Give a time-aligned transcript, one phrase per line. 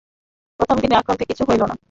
[0.59, 1.75] প্রথম দিনের আক্রমণে কিছুই হইল না।